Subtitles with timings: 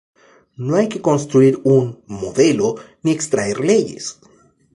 [0.57, 4.17] No hay que construir un "modelo" ni extraer leyes.